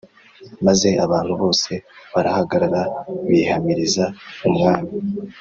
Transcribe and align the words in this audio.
Maze 0.65 0.89
abantu 1.05 1.33
bose 1.41 1.71
barahagarara 2.13 2.81
bihamiriza 3.29 4.05
umwami 4.47 4.89